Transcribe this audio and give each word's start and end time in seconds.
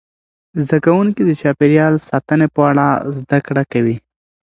زده 0.63 0.77
کوونکي 0.85 1.21
د 1.25 1.31
چاپیریال 1.41 1.93
ساتنې 2.09 2.47
په 2.55 2.61
اړه 2.69 2.85
زده 3.19 3.37
کړه 3.47 3.63
کوي. 3.71 3.95